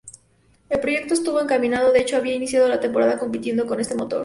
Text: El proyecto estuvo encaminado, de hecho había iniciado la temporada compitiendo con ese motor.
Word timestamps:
El 0.71 0.79
proyecto 0.79 1.13
estuvo 1.13 1.39
encaminado, 1.39 1.91
de 1.91 1.99
hecho 2.01 2.17
había 2.17 2.33
iniciado 2.33 2.67
la 2.67 2.79
temporada 2.79 3.19
compitiendo 3.19 3.67
con 3.67 3.79
ese 3.79 3.93
motor. 3.93 4.19